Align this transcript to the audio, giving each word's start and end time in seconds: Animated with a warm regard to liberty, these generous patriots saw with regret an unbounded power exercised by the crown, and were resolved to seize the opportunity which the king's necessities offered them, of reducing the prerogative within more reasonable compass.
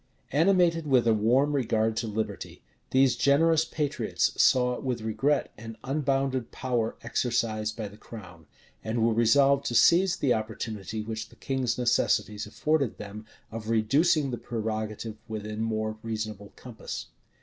Animated 0.31 0.87
with 0.87 1.05
a 1.05 1.13
warm 1.13 1.51
regard 1.53 1.95
to 1.97 2.07
liberty, 2.07 2.63
these 2.89 3.15
generous 3.15 3.65
patriots 3.65 4.33
saw 4.41 4.79
with 4.79 5.01
regret 5.01 5.51
an 5.59 5.77
unbounded 5.83 6.49
power 6.49 6.95
exercised 7.03 7.77
by 7.77 7.87
the 7.87 7.97
crown, 7.97 8.47
and 8.83 9.05
were 9.05 9.13
resolved 9.13 9.63
to 9.65 9.75
seize 9.75 10.15
the 10.15 10.33
opportunity 10.33 11.03
which 11.03 11.29
the 11.29 11.35
king's 11.35 11.77
necessities 11.77 12.47
offered 12.47 12.97
them, 12.97 13.27
of 13.51 13.69
reducing 13.69 14.31
the 14.31 14.39
prerogative 14.39 15.17
within 15.27 15.61
more 15.61 15.95
reasonable 16.01 16.51
compass. 16.55 17.05